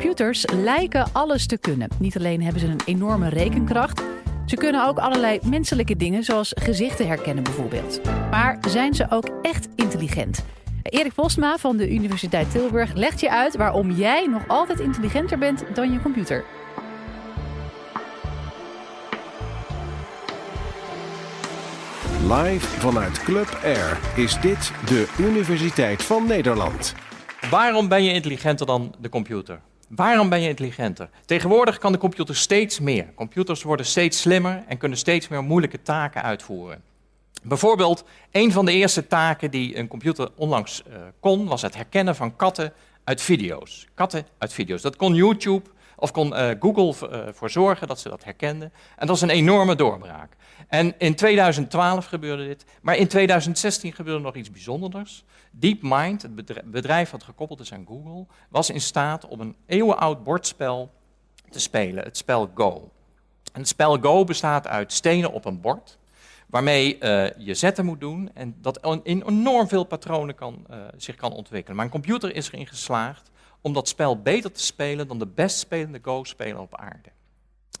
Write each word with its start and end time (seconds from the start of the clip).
Computers 0.00 0.44
lijken 0.52 1.06
alles 1.12 1.46
te 1.46 1.58
kunnen. 1.58 1.88
Niet 1.98 2.16
alleen 2.16 2.42
hebben 2.42 2.60
ze 2.60 2.66
een 2.66 2.80
enorme 2.84 3.28
rekenkracht, 3.28 4.02
ze 4.46 4.56
kunnen 4.56 4.86
ook 4.86 4.98
allerlei 4.98 5.40
menselijke 5.44 5.96
dingen, 5.96 6.24
zoals 6.24 6.52
gezichten 6.54 7.06
herkennen 7.06 7.44
bijvoorbeeld. 7.44 8.00
Maar 8.30 8.58
zijn 8.68 8.94
ze 8.94 9.06
ook 9.10 9.28
echt 9.42 9.68
intelligent? 9.76 10.44
Erik 10.82 11.14
Postma 11.14 11.58
van 11.58 11.76
de 11.76 11.90
Universiteit 11.90 12.50
Tilburg 12.50 12.92
legt 12.92 13.20
je 13.20 13.30
uit 13.30 13.56
waarom 13.56 13.90
jij 13.90 14.26
nog 14.26 14.48
altijd 14.48 14.80
intelligenter 14.80 15.38
bent 15.38 15.64
dan 15.74 15.92
je 15.92 16.02
computer. 16.02 16.44
Live 22.22 22.66
vanuit 22.66 23.22
Club 23.22 23.60
Air 23.62 23.98
is 24.16 24.40
dit 24.40 24.72
de 24.86 25.14
Universiteit 25.18 26.02
van 26.02 26.26
Nederland. 26.26 26.94
Waarom 27.50 27.88
ben 27.88 28.04
je 28.04 28.12
intelligenter 28.12 28.66
dan 28.66 28.94
de 28.98 29.08
computer? 29.08 29.60
Waarom 29.90 30.28
ben 30.28 30.40
je 30.40 30.48
intelligenter? 30.48 31.08
Tegenwoordig 31.24 31.78
kan 31.78 31.92
de 31.92 31.98
computer 31.98 32.36
steeds 32.36 32.80
meer. 32.80 33.14
Computers 33.14 33.62
worden 33.62 33.86
steeds 33.86 34.20
slimmer 34.20 34.64
en 34.68 34.78
kunnen 34.78 34.98
steeds 34.98 35.28
meer 35.28 35.42
moeilijke 35.42 35.82
taken 35.82 36.22
uitvoeren. 36.22 36.82
Bijvoorbeeld, 37.42 38.04
een 38.30 38.52
van 38.52 38.64
de 38.64 38.72
eerste 38.72 39.06
taken 39.06 39.50
die 39.50 39.76
een 39.76 39.88
computer 39.88 40.30
onlangs 40.36 40.82
uh, 40.88 40.94
kon, 41.20 41.46
was 41.46 41.62
het 41.62 41.74
herkennen 41.74 42.16
van 42.16 42.36
katten 42.36 42.72
uit 43.04 43.22
video's. 43.22 43.86
Katten 43.94 44.26
uit 44.38 44.52
video's. 44.52 44.82
Dat 44.82 44.96
kon 44.96 45.14
YouTube 45.14 45.70
of 46.00 46.10
kon 46.10 46.32
uh, 46.32 46.50
Google 46.60 47.08
uh, 47.10 47.32
voor 47.32 47.50
zorgen 47.50 47.88
dat 47.88 48.00
ze 48.00 48.08
dat 48.08 48.24
herkenden. 48.24 48.72
En 48.72 49.06
dat 49.06 49.08
was 49.08 49.20
een 49.20 49.30
enorme 49.30 49.74
doorbraak. 49.74 50.36
En 50.68 50.94
in 50.98 51.14
2012 51.14 52.06
gebeurde 52.06 52.46
dit, 52.46 52.64
maar 52.82 52.96
in 52.96 53.08
2016 53.08 53.92
gebeurde 53.92 54.22
nog 54.22 54.34
iets 54.34 54.50
bijzonders. 54.50 55.24
DeepMind, 55.50 56.22
het 56.22 56.70
bedrijf 56.70 57.10
dat 57.10 57.22
gekoppeld 57.22 57.60
is 57.60 57.72
aan 57.72 57.86
Google, 57.86 58.26
was 58.48 58.70
in 58.70 58.80
staat 58.80 59.26
om 59.28 59.40
een 59.40 59.56
eeuwenoud 59.66 60.24
bordspel 60.24 60.90
te 61.50 61.60
spelen, 61.60 62.04
het 62.04 62.16
spel 62.16 62.50
Go. 62.54 62.90
En 63.52 63.60
het 63.60 63.68
spel 63.68 63.98
Go 63.98 64.24
bestaat 64.24 64.66
uit 64.66 64.92
stenen 64.92 65.32
op 65.32 65.44
een 65.44 65.60
bord, 65.60 65.98
waarmee 66.46 66.94
uh, 66.94 67.30
je 67.38 67.54
zetten 67.54 67.84
moet 67.84 68.00
doen 68.00 68.30
en 68.34 68.56
dat 68.60 69.00
in 69.02 69.22
enorm 69.26 69.68
veel 69.68 69.84
patronen 69.84 70.34
kan, 70.34 70.66
zich 70.96 71.16
kan 71.16 71.32
ontwikkelen. 71.32 71.76
Maar 71.76 71.84
een 71.84 71.90
computer 71.90 72.34
is 72.34 72.52
erin 72.52 72.66
geslaagd 72.66 73.30
om 73.60 73.72
dat 73.72 73.88
spel 73.88 74.22
beter 74.22 74.52
te 74.52 74.62
spelen 74.62 75.08
dan 75.08 75.18
de 75.18 75.26
best 75.26 75.58
spelende 75.58 75.98
Go-speler 76.02 76.60
op 76.60 76.76
aarde. 76.76 77.10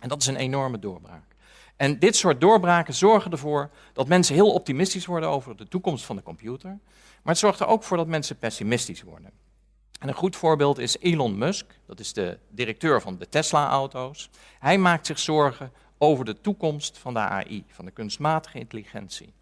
En 0.00 0.08
dat 0.08 0.20
is 0.20 0.26
een 0.26 0.36
enorme 0.36 0.78
doorbraak. 0.78 1.30
En 1.76 1.98
dit 1.98 2.16
soort 2.16 2.40
doorbraken 2.40 2.94
zorgen 2.94 3.30
ervoor 3.30 3.70
dat 3.92 4.08
mensen 4.08 4.34
heel 4.34 4.52
optimistisch 4.52 5.06
worden 5.06 5.28
over 5.28 5.56
de 5.56 5.68
toekomst 5.68 6.04
van 6.04 6.16
de 6.16 6.22
computer. 6.22 6.78
Maar 7.22 7.32
het 7.32 7.38
zorgt 7.38 7.60
er 7.60 7.66
ook 7.66 7.82
voor 7.82 7.96
dat 7.96 8.06
mensen 8.06 8.38
pessimistisch 8.38 9.02
worden. 9.02 9.30
En 9.98 10.08
een 10.08 10.14
goed 10.14 10.36
voorbeeld 10.36 10.78
is 10.78 10.98
Elon 10.98 11.38
Musk, 11.38 11.66
dat 11.86 12.00
is 12.00 12.12
de 12.12 12.38
directeur 12.48 13.00
van 13.00 13.18
de 13.18 13.28
Tesla-auto's. 13.28 14.30
Hij 14.58 14.78
maakt 14.78 15.06
zich 15.06 15.18
zorgen 15.18 15.72
over 15.98 16.24
de 16.24 16.40
toekomst 16.40 16.98
van 16.98 17.14
de 17.14 17.20
AI, 17.20 17.64
van 17.68 17.84
de 17.84 17.90
kunstmatige 17.90 18.58
intelligentie. 18.58 19.32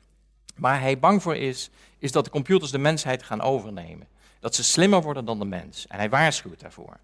Waar 0.56 0.80
hij 0.80 0.98
bang 0.98 1.22
voor 1.22 1.36
is, 1.36 1.70
is 1.98 2.12
dat 2.12 2.24
de 2.24 2.30
computers 2.30 2.70
de 2.70 2.78
mensheid 2.78 3.22
gaan 3.22 3.40
overnemen. 3.40 4.06
Dat 4.40 4.54
ze 4.54 4.64
slimmer 4.64 5.02
worden 5.02 5.24
dan 5.24 5.38
de 5.38 5.44
mens. 5.44 5.86
En 5.86 5.98
hij 5.98 6.10
waarschuwt 6.10 6.60
daarvoor. 6.60 6.96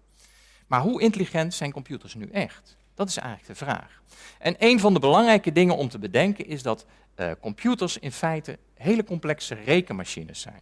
Maar 0.67 0.81
hoe 0.81 1.01
intelligent 1.01 1.53
zijn 1.53 1.71
computers 1.71 2.13
nu 2.13 2.29
echt? 2.29 2.77
Dat 2.93 3.09
is 3.09 3.17
eigenlijk 3.17 3.47
de 3.47 3.65
vraag. 3.65 4.01
En 4.39 4.55
een 4.59 4.79
van 4.79 4.93
de 4.93 4.99
belangrijke 4.99 5.51
dingen 5.51 5.77
om 5.77 5.89
te 5.89 5.99
bedenken 5.99 6.47
is 6.47 6.61
dat 6.61 6.85
uh, 7.15 7.31
computers 7.39 7.97
in 7.97 8.11
feite 8.11 8.57
hele 8.73 9.03
complexe 9.03 9.55
rekenmachines 9.55 10.41
zijn. 10.41 10.61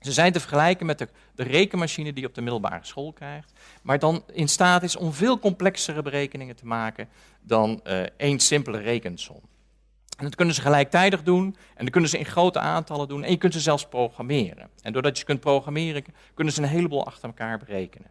Ze 0.00 0.12
zijn 0.12 0.32
te 0.32 0.40
vergelijken 0.40 0.86
met 0.86 0.98
de, 0.98 1.08
de, 1.34 1.42
rekenmachine 1.42 2.12
die 2.12 2.22
je 2.22 2.28
op 2.28 2.34
de 2.34 2.40
middelbare 2.40 2.84
school 2.84 3.12
krijgt, 3.12 3.52
maar 3.82 3.98
dan 3.98 4.24
in 4.32 4.48
staat 4.48 4.82
is 4.82 4.96
om 4.96 5.12
veel 5.12 5.38
complexere 5.38 6.02
berekeningen 6.02 6.56
te 6.56 6.66
maken 6.66 7.08
dan 7.40 7.80
uh, 7.86 8.02
één 8.16 8.38
simpele 8.38 8.78
rekensom. 8.78 9.40
En 10.18 10.24
dat 10.24 10.34
kunnen 10.34 10.54
ze 10.54 10.60
gelijktijdig 10.60 11.22
doen 11.22 11.56
en 11.74 11.84
dat 11.84 11.90
kunnen 11.90 12.10
ze 12.10 12.18
in 12.18 12.24
grote 12.24 12.58
aantallen 12.58 13.08
doen 13.08 13.24
en 13.24 13.30
je 13.30 13.36
kunt 13.36 13.52
ze 13.52 13.60
zelfs 13.60 13.88
programmeren. 13.88 14.68
En 14.82 14.92
doordat 14.92 15.18
je 15.18 15.24
kunt 15.24 15.40
programmeren, 15.40 16.04
kunnen 16.34 16.54
ze 16.54 16.62
een 16.62 16.68
heleboel 16.68 17.06
achter 17.06 17.28
elkaar 17.28 17.58
berekenen. 17.58 18.10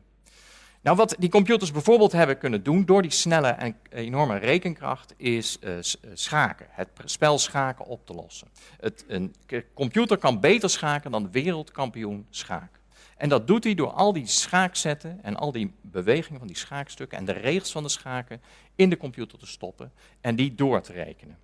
Nou, 0.81 0.97
wat 0.97 1.15
die 1.19 1.29
computers 1.29 1.71
bijvoorbeeld 1.71 2.11
hebben 2.11 2.37
kunnen 2.37 2.63
doen 2.63 2.85
door 2.85 3.01
die 3.01 3.11
snelle 3.11 3.47
en 3.47 3.75
enorme 3.89 4.37
rekenkracht, 4.37 5.13
is 5.17 5.57
uh, 5.61 5.77
schaken, 6.13 6.65
het 6.69 6.89
spel 7.05 7.37
schaken 7.37 7.85
op 7.85 8.05
te 8.05 8.13
lossen. 8.13 8.47
Het, 8.79 9.05
een 9.07 9.35
computer 9.73 10.17
kan 10.17 10.39
beter 10.39 10.69
schaken 10.69 11.11
dan 11.11 11.31
wereldkampioen 11.31 12.25
schaak. 12.29 12.79
En 13.17 13.29
dat 13.29 13.47
doet 13.47 13.63
hij 13.63 13.73
door 13.73 13.91
al 13.91 14.13
die 14.13 14.27
schaakzetten 14.27 15.19
en 15.21 15.35
al 15.35 15.51
die 15.51 15.73
bewegingen 15.81 16.39
van 16.39 16.47
die 16.47 16.57
schaakstukken 16.57 17.17
en 17.17 17.25
de 17.25 17.31
regels 17.31 17.71
van 17.71 17.83
de 17.83 17.89
schaken 17.89 18.41
in 18.75 18.89
de 18.89 18.97
computer 18.97 19.39
te 19.39 19.47
stoppen 19.47 19.91
en 20.21 20.35
die 20.35 20.55
door 20.55 20.81
te 20.81 20.93
rekenen. 20.93 21.37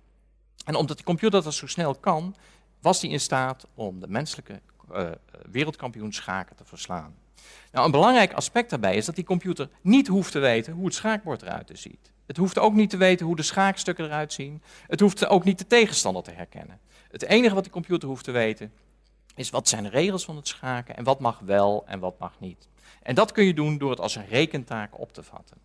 En 0.66 0.74
omdat 0.74 0.98
de 0.98 1.04
computer 1.04 1.42
dat 1.42 1.54
zo 1.54 1.66
snel 1.66 1.94
kan, 1.94 2.34
was 2.80 3.00
hij 3.00 3.10
in 3.10 3.20
staat 3.20 3.66
om 3.74 4.00
de 4.00 4.08
menselijke 4.08 4.60
uh, 4.92 5.10
wereldkampioen 5.50 6.12
schaken 6.12 6.56
te 6.56 6.64
verslaan. 6.64 7.14
Nou, 7.72 7.84
een 7.84 7.90
belangrijk 7.90 8.32
aspect 8.32 8.70
daarbij 8.70 8.96
is 8.96 9.04
dat 9.04 9.14
die 9.14 9.24
computer 9.24 9.68
niet 9.80 10.06
hoeft 10.06 10.32
te 10.32 10.38
weten 10.38 10.72
hoe 10.72 10.84
het 10.84 10.94
schaakbord 10.94 11.42
eruit 11.42 11.70
ziet. 11.72 12.12
Het 12.26 12.36
hoeft 12.36 12.58
ook 12.58 12.74
niet 12.74 12.90
te 12.90 12.96
weten 12.96 13.26
hoe 13.26 13.36
de 13.36 13.42
schaakstukken 13.42 14.04
eruit 14.04 14.32
zien. 14.32 14.62
Het 14.86 15.00
hoeft 15.00 15.26
ook 15.26 15.44
niet 15.44 15.58
de 15.58 15.66
tegenstander 15.66 16.22
te 16.22 16.30
herkennen. 16.30 16.80
Het 17.10 17.22
enige 17.22 17.54
wat 17.54 17.62
die 17.64 17.72
computer 17.72 18.08
hoeft 18.08 18.24
te 18.24 18.30
weten 18.30 18.72
is 19.34 19.50
wat 19.50 19.68
zijn 19.68 19.82
de 19.82 19.88
regels 19.88 20.24
van 20.24 20.36
het 20.36 20.48
schaken 20.48 20.96
en 20.96 21.04
wat 21.04 21.20
mag 21.20 21.38
wel 21.38 21.84
en 21.86 21.98
wat 21.98 22.18
mag 22.18 22.40
niet. 22.40 22.68
En 23.02 23.14
dat 23.14 23.32
kun 23.32 23.44
je 23.44 23.54
doen 23.54 23.78
door 23.78 23.90
het 23.90 24.00
als 24.00 24.14
een 24.14 24.26
rekentaak 24.26 25.00
op 25.00 25.12
te 25.12 25.22
vatten. 25.22 25.56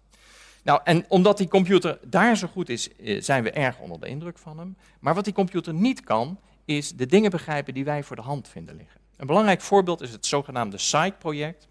Nou, 0.61 0.79
en 0.83 1.05
omdat 1.07 1.37
die 1.37 1.47
computer 1.47 1.99
daar 2.05 2.37
zo 2.37 2.47
goed 2.47 2.69
is, 2.69 2.95
eh, 2.95 3.21
zijn 3.21 3.43
we 3.43 3.51
erg 3.51 3.79
onder 3.79 3.99
de 3.99 4.07
indruk 4.07 4.37
van 4.37 4.57
hem. 4.57 4.75
Maar 4.99 5.15
wat 5.15 5.23
die 5.23 5.33
computer 5.33 5.73
niet 5.73 6.01
kan, 6.03 6.39
is 6.65 6.91
de 6.91 7.05
dingen 7.05 7.31
begrijpen 7.31 7.73
die 7.73 7.85
wij 7.85 8.03
voor 8.03 8.15
de 8.15 8.21
hand 8.21 8.47
vinden 8.47 8.75
liggen. 8.75 8.99
Een 9.17 9.27
belangrijk 9.27 9.61
voorbeeld 9.61 10.01
is 10.01 10.11
het 10.11 10.25
zogenaamde 10.25 10.77
SAIC-project, 10.77 11.67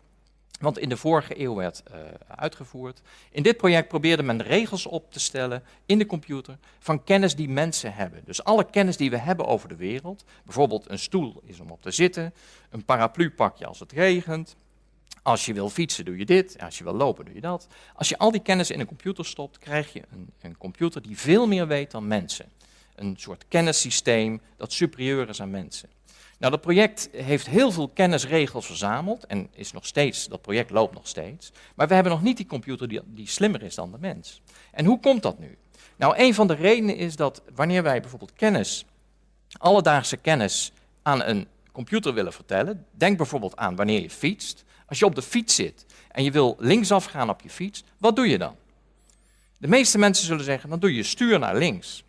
want 0.61 0.79
in 0.79 0.89
de 0.89 0.97
vorige 0.97 1.41
eeuw 1.41 1.55
werd 1.55 1.83
uh, 1.89 1.97
uitgevoerd. 2.37 3.03
In 3.31 3.43
dit 3.43 3.57
project 3.57 3.89
probeerde 3.89 4.23
men 4.23 4.43
regels 4.43 4.87
op 4.87 5.13
te 5.13 5.21
stellen 5.21 5.63
in 5.87 5.99
de 5.99 6.07
computer 6.07 6.59
van 6.79 7.05
kennis 7.05 7.37
die 7.37 7.49
mensen 7.49 7.95
hebben. 7.95 8.23
Dus 8.25 8.45
alle 8.45 8.71
kennis 8.71 8.97
die 8.97 9.11
we 9.11 9.19
hebben 9.19 9.47
over 9.47 9.69
de 9.69 9.77
wereld, 9.77 10.25
bijvoorbeeld 10.45 10.91
een 10.91 10.99
stoel 10.99 11.41
is 11.45 11.61
om 11.61 11.71
op 11.71 11.83
te 11.83 11.91
zitten, 11.91 12.35
een 12.71 12.85
paraplu 12.85 13.31
pak 13.31 13.57
je 13.57 13.67
als 13.67 13.81
het 13.81 13.93
regent, 13.93 14.57
als 15.23 15.47
je 15.47 15.53
wil 15.53 15.71
fietsen 15.71 16.05
doe 16.05 16.19
je 16.19 16.25
dit, 16.25 16.57
als 16.61 16.79
je 16.79 16.85
wil 16.85 16.95
lopen 16.95 17.25
doe 17.25 17.35
je 17.35 17.41
dat. 17.41 17.67
Als 17.95 18.09
je 18.09 18.19
al 18.19 18.31
die 18.31 18.43
kennis 18.43 18.71
in 18.71 18.81
een 18.81 18.87
computer 18.87 19.25
stopt, 19.25 19.59
krijg 19.59 19.93
je 19.93 20.03
een, 20.11 20.33
een 20.41 20.57
computer 20.59 21.03
die 21.03 21.19
veel 21.19 21.47
meer 21.47 21.67
weet 21.67 21.91
dan 21.91 22.07
mensen. 22.07 22.49
Een 22.95 23.15
soort 23.19 23.45
kennissysteem 23.49 24.41
dat 24.57 24.73
superieur 24.73 25.29
is 25.29 25.41
aan 25.41 25.51
mensen. 25.51 25.89
Nou, 26.39 26.53
dat 26.53 26.61
project 26.61 27.09
heeft 27.13 27.47
heel 27.47 27.73
veel 27.73 27.89
kennisregels 27.89 28.67
verzameld 28.67 29.27
en 29.27 29.49
is 29.53 29.73
nog 29.73 29.87
steeds, 29.87 30.29
dat 30.29 30.43
project 30.43 30.71
loopt 30.71 30.95
nog 30.95 31.09
steeds. 31.09 31.53
Maar 31.75 31.89
we 31.89 31.95
hebben 31.95 32.13
nog 32.13 32.23
niet 32.23 32.37
die 32.37 32.47
computer 32.47 32.89
die, 32.89 33.01
die 33.05 33.29
slimmer 33.29 33.63
is 33.63 33.75
dan 33.75 33.91
de 33.91 33.99
mens. 34.01 34.43
En 34.73 34.85
hoe 34.85 35.01
komt 35.01 35.23
dat 35.23 35.39
nu? 35.39 35.57
Nou, 35.97 36.15
een 36.17 36.35
van 36.35 36.47
de 36.47 36.55
redenen 36.55 36.97
is 36.97 37.17
dat 37.17 37.43
wanneer 37.55 37.83
wij 37.83 38.01
bijvoorbeeld 38.01 38.33
kennis, 38.33 38.85
alledaagse 39.59 40.17
kennis, 40.17 40.73
aan 41.03 41.23
een 41.23 41.47
computer 41.73 42.15
willen 42.15 42.33
vertellen, 42.33 42.87
denk 42.91 43.17
bijvoorbeeld 43.17 43.57
aan 43.57 43.77
wanneer 43.77 44.01
je 44.01 44.11
fietst. 44.11 44.65
Als 44.91 44.99
je 44.99 45.05
op 45.05 45.15
de 45.15 45.23
fiets 45.23 45.55
zit 45.55 45.87
en 46.09 46.25
je 46.25 46.31
wil 46.31 46.57
linksaf 46.59 47.05
gaan 47.05 47.31
op 47.31 47.41
je 47.41 47.51
fiets, 47.51 47.85
wat 47.99 48.17
doe 48.17 48.29
je 48.29 48.39
dan? 48.39 48.57
De 49.59 49.69
meeste 49.69 49.99
mensen 49.99 50.27
zullen 50.27 50.45
zeggen, 50.45 50.71
dan 50.71 50.79
doe 50.79 50.95
je 50.95 51.03
stuur 51.03 51.39
naar 51.39 51.57
links. 51.57 52.05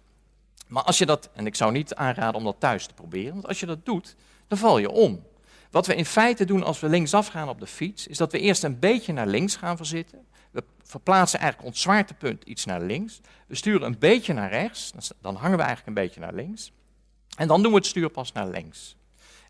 Maar 0.67 0.83
als 0.83 0.97
je 0.97 1.05
dat, 1.05 1.29
en 1.33 1.45
ik 1.45 1.55
zou 1.55 1.71
niet 1.71 1.95
aanraden 1.95 2.35
om 2.35 2.43
dat 2.43 2.59
thuis 2.59 2.85
te 2.85 2.93
proberen, 2.93 3.33
want 3.33 3.47
als 3.47 3.59
je 3.59 3.65
dat 3.65 3.85
doet, 3.85 4.15
dan 4.47 4.57
val 4.57 4.77
je 4.77 4.89
om. 4.89 5.23
Wat 5.71 5.87
we 5.87 5.95
in 5.95 6.05
feite 6.05 6.45
doen 6.45 6.63
als 6.63 6.79
we 6.79 6.89
linksaf 6.89 7.27
gaan 7.27 7.49
op 7.49 7.59
de 7.59 7.67
fiets, 7.67 8.07
is 8.07 8.17
dat 8.17 8.31
we 8.31 8.39
eerst 8.39 8.63
een 8.63 8.79
beetje 8.79 9.13
naar 9.13 9.27
links 9.27 9.55
gaan 9.55 9.77
verzitten. 9.77 10.25
We 10.51 10.63
verplaatsen 10.83 11.39
eigenlijk 11.39 11.69
ons 11.69 11.81
zwaartepunt 11.81 12.43
iets 12.43 12.65
naar 12.65 12.81
links. 12.81 13.21
We 13.47 13.55
sturen 13.55 13.87
een 13.87 13.99
beetje 13.99 14.33
naar 14.33 14.49
rechts, 14.49 14.91
dan 15.21 15.35
hangen 15.35 15.57
we 15.57 15.63
eigenlijk 15.63 15.87
een 15.87 16.03
beetje 16.03 16.19
naar 16.19 16.33
links. 16.33 16.71
En 17.37 17.47
dan 17.47 17.61
doen 17.61 17.71
we 17.71 17.77
het 17.77 17.87
stuur 17.87 18.09
pas 18.09 18.31
naar 18.31 18.47
links. 18.47 18.95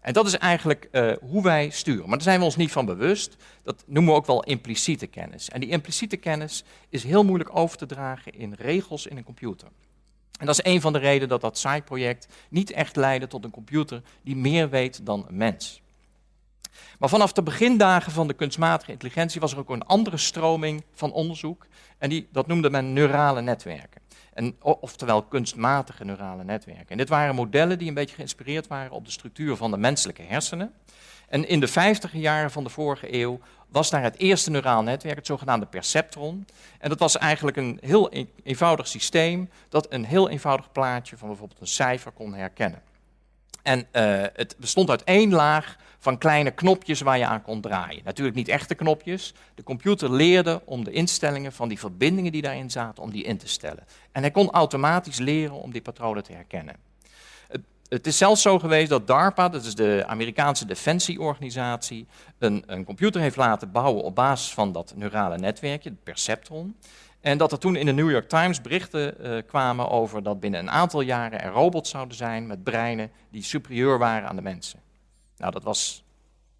En 0.01 0.13
dat 0.13 0.25
is 0.27 0.37
eigenlijk 0.37 0.87
uh, 0.91 1.13
hoe 1.21 1.43
wij 1.43 1.69
sturen. 1.69 2.01
Maar 2.01 2.17
daar 2.17 2.21
zijn 2.21 2.39
we 2.39 2.45
ons 2.45 2.55
niet 2.55 2.71
van 2.71 2.85
bewust. 2.85 3.35
Dat 3.63 3.83
noemen 3.87 4.11
we 4.11 4.19
ook 4.19 4.25
wel 4.25 4.43
impliciete 4.43 5.07
kennis. 5.07 5.49
En 5.49 5.59
die 5.59 5.69
impliciete 5.69 6.17
kennis 6.17 6.63
is 6.89 7.03
heel 7.03 7.23
moeilijk 7.23 7.55
over 7.55 7.77
te 7.77 7.85
dragen 7.85 8.33
in 8.33 8.53
regels 8.53 9.07
in 9.07 9.17
een 9.17 9.23
computer. 9.23 9.67
En 10.39 10.45
dat 10.45 10.59
is 10.59 10.71
een 10.71 10.81
van 10.81 10.93
de 10.93 10.99
redenen 10.99 11.29
dat 11.29 11.41
dat 11.41 11.57
SAI-project 11.57 12.27
niet 12.49 12.71
echt 12.71 12.95
leidde 12.95 13.27
tot 13.27 13.43
een 13.43 13.51
computer 13.51 14.01
die 14.23 14.35
meer 14.35 14.69
weet 14.69 15.05
dan 15.05 15.25
een 15.27 15.37
mens. 15.37 15.81
Maar 16.99 17.09
vanaf 17.09 17.31
de 17.31 17.43
begindagen 17.43 18.11
van 18.11 18.27
de 18.27 18.33
kunstmatige 18.33 18.91
intelligentie 18.91 19.41
was 19.41 19.51
er 19.51 19.59
ook 19.59 19.69
een 19.69 19.85
andere 19.85 20.17
stroming 20.17 20.83
van 20.93 21.11
onderzoek. 21.11 21.67
En 21.97 22.09
die, 22.09 22.27
dat 22.31 22.47
noemde 22.47 22.69
men 22.69 22.93
neurale 22.93 23.41
netwerken. 23.41 24.00
En, 24.33 24.55
oftewel 24.59 25.23
kunstmatige 25.23 26.05
neurale 26.05 26.43
netwerken. 26.43 26.87
En 26.87 26.97
dit 26.97 27.09
waren 27.09 27.35
modellen 27.35 27.77
die 27.77 27.87
een 27.87 27.93
beetje 27.93 28.15
geïnspireerd 28.15 28.67
waren 28.67 28.91
op 28.91 29.05
de 29.05 29.11
structuur 29.11 29.55
van 29.55 29.71
de 29.71 29.77
menselijke 29.77 30.21
hersenen. 30.21 30.73
En 31.27 31.47
in 31.47 31.59
de 31.59 31.67
50 31.67 32.13
jaren 32.13 32.51
van 32.51 32.63
de 32.63 32.69
vorige 32.69 33.13
eeuw 33.13 33.39
was 33.67 33.89
daar 33.89 34.03
het 34.03 34.17
eerste 34.17 34.51
neuraal 34.51 34.83
netwerk, 34.83 35.15
het 35.15 35.25
zogenaamde 35.25 35.65
perceptron. 35.65 36.45
En 36.79 36.89
dat 36.89 36.99
was 36.99 37.17
eigenlijk 37.17 37.57
een 37.57 37.77
heel 37.81 38.11
eenvoudig 38.43 38.87
systeem 38.87 39.49
dat 39.69 39.93
een 39.93 40.05
heel 40.05 40.29
eenvoudig 40.29 40.71
plaatje 40.71 41.17
van 41.17 41.27
bijvoorbeeld 41.27 41.61
een 41.61 41.67
cijfer 41.67 42.11
kon 42.11 42.33
herkennen. 42.33 42.81
En 43.63 43.79
uh, 43.79 44.23
het 44.33 44.55
bestond 44.59 44.89
uit 44.89 45.03
één 45.03 45.31
laag 45.31 45.77
van 45.99 46.17
kleine 46.17 46.51
knopjes 46.51 47.01
waar 47.01 47.17
je 47.17 47.25
aan 47.25 47.41
kon 47.41 47.61
draaien. 47.61 48.01
Natuurlijk 48.03 48.35
niet 48.35 48.47
echte 48.47 48.75
knopjes. 48.75 49.33
De 49.55 49.63
computer 49.63 50.11
leerde 50.11 50.61
om 50.65 50.83
de 50.83 50.91
instellingen 50.91 51.53
van 51.53 51.67
die 51.67 51.79
verbindingen 51.79 52.31
die 52.31 52.41
daarin 52.41 52.71
zaten, 52.71 53.03
om 53.03 53.11
die 53.11 53.23
in 53.23 53.37
te 53.37 53.47
stellen. 53.47 53.85
En 54.11 54.21
hij 54.21 54.31
kon 54.31 54.51
automatisch 54.51 55.19
leren 55.19 55.55
om 55.55 55.71
die 55.71 55.81
patronen 55.81 56.23
te 56.23 56.33
herkennen. 56.33 56.75
Het, 57.47 57.61
het 57.89 58.07
is 58.07 58.17
zelfs 58.17 58.41
zo 58.41 58.59
geweest 58.59 58.89
dat 58.89 59.07
DARPA, 59.07 59.49
dat 59.49 59.65
is 59.65 59.75
de 59.75 60.03
Amerikaanse 60.07 60.65
defensieorganisatie, 60.65 62.07
een, 62.39 62.63
een 62.67 62.85
computer 62.85 63.21
heeft 63.21 63.35
laten 63.35 63.71
bouwen 63.71 64.03
op 64.03 64.15
basis 64.15 64.53
van 64.53 64.71
dat 64.71 64.93
neurale 64.95 65.37
netwerkje, 65.37 65.89
het 65.89 66.03
perceptron. 66.03 66.75
En 67.21 67.37
dat 67.37 67.51
er 67.51 67.59
toen 67.59 67.75
in 67.75 67.85
de 67.85 67.91
New 67.91 68.11
York 68.11 68.29
Times 68.29 68.61
berichten 68.61 69.15
uh, 69.19 69.41
kwamen 69.47 69.89
over 69.89 70.23
dat 70.23 70.39
binnen 70.39 70.59
een 70.59 70.71
aantal 70.71 71.01
jaren 71.01 71.41
er 71.41 71.51
robots 71.51 71.89
zouden 71.89 72.17
zijn 72.17 72.47
met 72.47 72.63
breinen 72.63 73.11
die 73.29 73.43
superieur 73.43 73.97
waren 73.97 74.29
aan 74.29 74.35
de 74.35 74.41
mensen. 74.41 74.79
Nou, 75.37 75.51
dat, 75.51 75.63
was, 75.63 76.03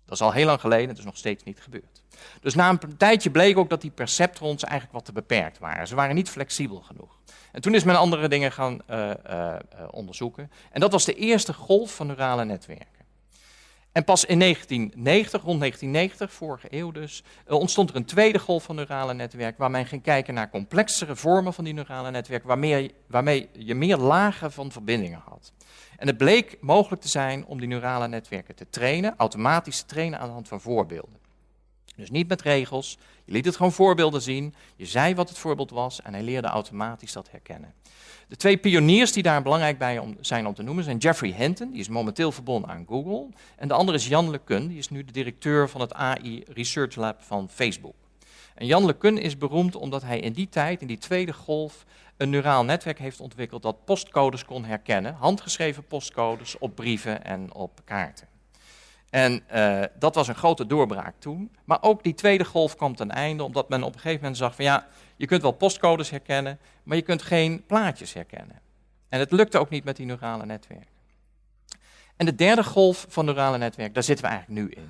dat 0.06 0.16
is 0.16 0.22
al 0.22 0.32
heel 0.32 0.46
lang 0.46 0.60
geleden, 0.60 0.90
het 0.90 0.98
is 0.98 1.06
nog 1.06 1.18
steeds 1.18 1.44
niet 1.44 1.60
gebeurd. 1.60 2.04
Dus 2.42 2.56
na 2.56 2.70
een 2.70 2.98
tijdje 2.98 3.32
bleek 3.32 3.58
ook 3.58 3.70
dat 3.70 3.82
die 3.82 3.92
perceptrons 3.92 4.64
eigenlijk 4.64 4.94
wat 4.94 5.06
te 5.06 5.12
beperkt 5.12 5.60
waren. 5.60 5.88
Ze 5.88 5.96
waren 5.96 6.16
niet 6.16 6.30
flexibel 6.30 6.82
genoeg. 6.82 7.20
En 7.52 7.62
toen 7.62 7.76
is 7.76 7.84
men 7.84 7.98
andere 7.98 8.28
dingen 8.28 8.52
gaan 8.52 8.80
uh, 8.90 9.10
uh, 9.30 9.56
onderzoeken. 9.92 10.52
En 10.72 10.80
dat 10.80 10.92
was 10.92 11.06
de 11.06 11.14
eerste 11.14 11.54
golf 11.54 11.96
van 11.96 12.08
neurale 12.08 12.46
netwerken. 12.46 13.01
En 13.92 14.04
pas 14.04 14.26
in 14.26 14.40
1990, 14.40 15.42
rond 15.42 15.60
1990, 15.60 16.34
vorige 16.34 16.68
eeuw 16.70 16.92
dus, 16.92 17.24
ontstond 17.48 17.90
er 17.90 17.96
een 17.96 18.06
tweede 18.06 18.40
golf 18.40 18.64
van 18.64 18.76
neurale 18.76 19.14
netwerken, 19.14 19.60
waar 19.60 19.72
men 19.72 19.86
ging 19.86 20.02
kijken 20.02 20.34
naar 20.34 20.50
complexere 20.50 21.16
vormen 21.16 21.54
van 21.54 21.64
die 21.64 21.74
neurale 21.74 22.12
netwerken, 22.12 22.48
waarmee, 22.48 22.94
waarmee 23.08 23.50
je 23.54 23.76
meer 23.76 23.98
lagen 23.98 24.52
van 24.52 24.72
verbindingen 24.72 25.22
had. 25.26 25.54
En 25.98 26.08
het 26.08 26.18
bleek 26.18 26.58
mogelijk 26.62 27.02
te 27.02 27.08
zijn 27.08 27.46
om 27.46 27.60
die 27.60 27.68
neurale 27.68 28.08
netwerken 28.08 28.56
te 28.56 28.70
trainen, 28.70 29.14
automatisch 29.18 29.80
te 29.80 29.86
trainen 29.86 30.20
aan 30.20 30.28
de 30.28 30.34
hand 30.34 30.48
van 30.48 30.62
voorbeelden. 30.62 31.21
Dus 32.02 32.10
niet 32.10 32.28
met 32.28 32.42
regels, 32.42 32.98
je 33.26 33.32
liet 33.32 33.46
het 33.46 33.56
gewoon 33.56 33.72
voorbeelden 33.72 34.22
zien, 34.22 34.54
je 34.76 34.86
zei 34.86 35.16
wat 35.16 35.30
het 35.30 35.38
voorbeeld 35.38 35.72
was 35.72 36.02
en 36.02 36.14
hij 36.14 36.24
leerde 36.24 36.48
automatisch 36.48 37.12
dat 37.12 37.32
herkennen. 37.32 37.74
De 38.28 38.36
twee 38.36 38.58
pioniers 38.58 39.12
die 39.12 39.24
daar 39.24 39.42
belangrijk 39.42 39.78
bij 39.78 40.16
zijn 40.20 40.48
om 40.48 40.54
te 40.54 40.64
noemen 40.64 40.84
zijn 40.84 40.98
Jeffrey 40.98 41.34
Hinton, 41.38 41.72
die 41.72 41.80
is 41.80 41.88
momenteel 41.88 42.32
verbonden 42.32 42.70
aan 42.70 42.86
Google, 42.88 43.28
en 43.56 43.68
de 43.68 43.74
andere 43.74 43.98
is 43.98 44.08
Jan 44.08 44.30
LeCun, 44.30 44.68
die 44.68 44.78
is 44.78 44.90
nu 44.90 45.04
de 45.04 45.12
directeur 45.12 45.70
van 45.70 45.82
het 45.82 45.94
AI 45.94 46.44
Research 46.48 46.96
Lab 46.96 47.22
van 47.22 47.50
Facebook. 47.50 47.96
En 48.56 48.66
Jan 48.66 48.86
LeCun 48.86 49.18
is 49.18 49.38
beroemd 49.38 49.76
omdat 49.76 50.02
hij 50.02 50.20
in 50.20 50.34
die 50.34 50.50
tijd, 50.50 50.82
in 50.82 50.88
die 50.88 50.98
tweede 50.98 51.34
golf, 51.34 51.86
een 52.18 52.30
neuraal 52.30 52.64
netwerk 52.64 53.00
heeft 53.00 53.20
ontwikkeld 53.20 53.62
dat 53.62 53.86
postcodes 53.86 54.46
kon 54.46 54.66
herkennen, 54.66 55.14
handgeschreven 55.14 55.84
postcodes 55.84 56.58
op 56.58 56.76
brieven 56.76 57.24
en 57.24 57.54
op 57.54 57.82
kaarten. 57.86 58.31
En 59.12 59.44
uh, 59.54 59.84
dat 60.00 60.16
was 60.16 60.28
een 60.28 60.36
grote 60.36 60.68
doorbraak 60.68 61.16
toen. 61.20 61.52
Maar 61.66 61.78
ook 61.82 62.04
die 62.04 62.14
tweede 62.14 62.46
golf 62.46 62.76
kwam 62.76 62.96
ten 62.96 63.12
einde, 63.12 63.44
omdat 63.44 63.70
men 63.70 63.84
op 63.84 63.94
een 63.94 64.00
gegeven 64.00 64.22
moment 64.22 64.38
zag 64.38 64.56
van 64.56 64.66
ja, 64.66 64.88
je 65.16 65.26
kunt 65.26 65.42
wel 65.42 65.52
postcodes 65.52 66.10
herkennen, 66.10 66.60
maar 66.84 66.98
je 66.98 67.04
kunt 67.04 67.22
geen 67.22 67.64
plaatjes 67.66 68.14
herkennen. 68.14 68.60
En 69.10 69.20
het 69.20 69.32
lukte 69.32 69.58
ook 69.58 69.70
niet 69.70 69.84
met 69.84 69.96
die 69.96 70.06
neurale 70.06 70.46
netwerken. 70.46 70.88
En 72.16 72.26
de 72.26 72.36
derde 72.36 72.64
golf 72.64 73.06
van 73.10 73.26
neurale 73.26 73.58
netwerken, 73.58 73.94
daar 73.94 74.04
zitten 74.04 74.26
we 74.26 74.32
eigenlijk 74.32 74.62
nu 74.62 74.70
in. 74.82 74.90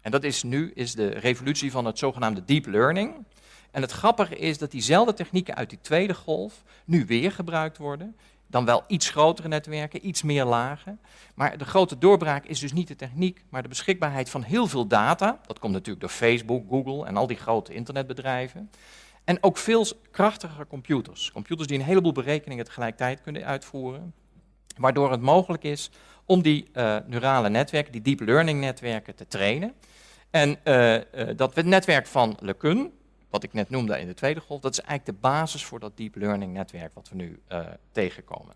En 0.00 0.10
dat 0.10 0.24
is 0.24 0.42
nu 0.42 0.72
is 0.74 0.94
de 0.94 1.08
revolutie 1.08 1.70
van 1.70 1.84
het 1.84 1.98
zogenaamde 1.98 2.44
deep 2.44 2.66
learning. 2.66 3.26
En 3.70 3.82
het 3.82 3.92
grappige 3.92 4.36
is 4.36 4.58
dat 4.58 4.70
diezelfde 4.70 5.14
technieken 5.14 5.54
uit 5.54 5.70
die 5.70 5.80
tweede 5.80 6.14
golf 6.14 6.62
nu 6.84 7.06
weer 7.06 7.32
gebruikt 7.32 7.78
worden. 7.78 8.16
Dan 8.46 8.64
wel 8.64 8.84
iets 8.86 9.10
grotere 9.10 9.48
netwerken, 9.48 10.06
iets 10.06 10.22
meer 10.22 10.44
lagen. 10.44 11.00
Maar 11.34 11.58
de 11.58 11.64
grote 11.64 11.98
doorbraak 11.98 12.44
is 12.44 12.60
dus 12.60 12.72
niet 12.72 12.88
de 12.88 12.96
techniek, 12.96 13.44
maar 13.48 13.62
de 13.62 13.68
beschikbaarheid 13.68 14.30
van 14.30 14.42
heel 14.42 14.66
veel 14.66 14.86
data. 14.86 15.40
Dat 15.46 15.58
komt 15.58 15.72
natuurlijk 15.72 16.00
door 16.00 16.10
Facebook, 16.10 16.64
Google 16.68 17.06
en 17.06 17.16
al 17.16 17.26
die 17.26 17.36
grote 17.36 17.74
internetbedrijven. 17.74 18.70
En 19.24 19.42
ook 19.42 19.56
veel 19.56 19.86
krachtigere 20.10 20.66
computers. 20.66 21.32
Computers 21.32 21.68
die 21.68 21.78
een 21.78 21.84
heleboel 21.84 22.12
berekeningen 22.12 22.64
tegelijkertijd 22.64 23.20
kunnen 23.20 23.44
uitvoeren. 23.44 24.14
Waardoor 24.76 25.10
het 25.10 25.20
mogelijk 25.20 25.62
is 25.62 25.90
om 26.24 26.42
die 26.42 26.68
uh, 26.74 26.96
neurale 27.06 27.48
netwerken, 27.48 27.92
die 27.92 28.02
deep 28.02 28.20
learning 28.20 28.60
netwerken, 28.60 29.14
te 29.14 29.26
trainen. 29.26 29.74
En 30.30 30.58
uh, 30.64 30.94
uh, 30.94 31.00
dat 31.36 31.64
netwerk 31.64 32.06
van 32.06 32.36
LeCun, 32.40 32.92
wat 33.36 33.44
ik 33.44 33.52
net 33.52 33.70
noemde 33.70 33.98
in 33.98 34.06
de 34.06 34.14
tweede 34.14 34.40
golf, 34.40 34.60
dat 34.60 34.72
is 34.72 34.80
eigenlijk 34.80 35.18
de 35.18 35.28
basis 35.28 35.64
voor 35.64 35.80
dat 35.80 35.96
deep 35.96 36.16
learning 36.16 36.52
netwerk 36.52 36.94
wat 36.94 37.08
we 37.08 37.16
nu 37.16 37.40
tegenkomen. 37.92 38.54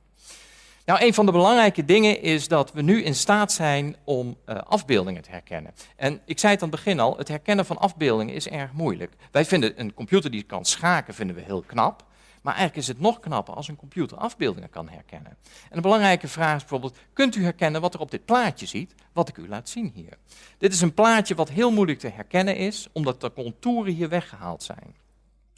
Nou, 0.85 1.05
een 1.05 1.15
van 1.15 1.27
de 1.27 1.33
belangrijke 1.33 1.85
dingen 1.85 2.23
is 2.23 2.49
dat 2.49 2.73
we 2.73 2.83
nu 2.83 3.03
in 3.03 3.15
staat 3.15 3.53
zijn 3.53 3.97
om 4.05 4.37
uh, 4.47 4.57
afbeeldingen 4.57 5.23
te 5.23 5.31
herkennen. 5.31 5.73
En 5.97 6.21
ik 6.25 6.39
zei 6.39 6.53
het 6.53 6.63
aan 6.63 6.69
het 6.69 6.77
begin 6.77 7.01
al, 7.01 7.17
het 7.17 7.29
herkennen 7.29 7.67
van 7.67 7.79
afbeeldingen 7.79 8.35
is 8.35 8.49
erg 8.49 8.73
moeilijk. 8.73 9.13
Wij 9.31 9.45
vinden 9.45 9.81
een 9.81 9.95
computer 9.95 10.31
die 10.31 10.43
kan 10.43 10.65
schaken 10.65 11.15
vinden 11.15 11.37
we 11.37 11.43
heel 11.43 11.63
knap. 11.67 12.05
Maar 12.41 12.55
eigenlijk 12.55 12.83
is 12.83 12.89
het 12.89 13.01
nog 13.01 13.21
knapper 13.21 13.55
als 13.55 13.69
een 13.69 13.77
computer 13.77 14.17
afbeeldingen 14.17 14.71
kan 14.71 14.89
herkennen. 14.89 15.37
En 15.71 15.77
een 15.77 15.83
belangrijke 15.83 16.29
vraag 16.29 16.55
is 16.55 16.61
bijvoorbeeld, 16.61 16.97
kunt 17.13 17.37
u 17.37 17.43
herkennen 17.43 17.81
wat 17.81 17.95
er 17.95 18.01
op 18.01 18.11
dit 18.11 18.25
plaatje 18.25 18.67
ziet, 18.67 18.95
wat 19.13 19.29
ik 19.29 19.37
u 19.37 19.49
laat 19.49 19.69
zien 19.69 19.91
hier? 19.95 20.19
Dit 20.59 20.73
is 20.73 20.81
een 20.81 20.95
plaatje 20.95 21.35
wat 21.35 21.49
heel 21.49 21.73
moeilijk 21.73 21.99
te 21.99 22.09
herkennen 22.09 22.57
is, 22.57 22.89
omdat 22.93 23.21
de 23.21 23.33
contouren 23.33 23.93
hier 23.93 24.09
weggehaald 24.09 24.63
zijn. 24.63 24.97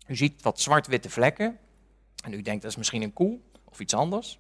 U 0.06 0.16
ziet 0.16 0.42
wat 0.42 0.60
zwart-witte 0.60 1.10
vlekken 1.10 1.58
en 2.24 2.32
u 2.32 2.42
denkt 2.42 2.62
dat 2.62 2.70
is 2.70 2.76
misschien 2.76 3.02
een 3.02 3.12
koe 3.12 3.38
of 3.64 3.80
iets 3.80 3.94
anders. 3.94 4.38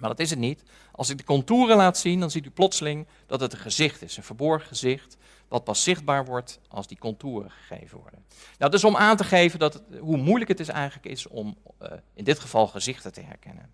Maar 0.00 0.08
dat 0.08 0.20
is 0.20 0.30
het 0.30 0.38
niet. 0.38 0.62
Als 0.92 1.10
ik 1.10 1.18
de 1.18 1.24
contouren 1.24 1.76
laat 1.76 1.98
zien, 1.98 2.20
dan 2.20 2.30
ziet 2.30 2.46
u 2.46 2.50
plotseling 2.50 3.06
dat 3.26 3.40
het 3.40 3.52
een 3.52 3.58
gezicht 3.58 4.02
is, 4.02 4.16
een 4.16 4.22
verborgen 4.22 4.68
gezicht, 4.68 5.16
wat 5.48 5.64
pas 5.64 5.82
zichtbaar 5.82 6.24
wordt 6.24 6.60
als 6.68 6.86
die 6.86 6.98
contouren 6.98 7.50
gegeven 7.50 7.98
worden. 7.98 8.24
Nou, 8.58 8.70
dus 8.70 8.84
om 8.84 8.96
aan 8.96 9.16
te 9.16 9.24
geven 9.24 9.58
dat 9.58 9.82
hoe 10.00 10.16
moeilijk 10.16 10.50
het 10.50 10.60
is 10.60 10.68
eigenlijk 10.68 11.06
is 11.06 11.26
om 11.26 11.56
uh, 11.82 11.88
in 12.14 12.24
dit 12.24 12.38
geval 12.38 12.66
gezichten 12.66 13.12
te 13.12 13.20
herkennen. 13.20 13.72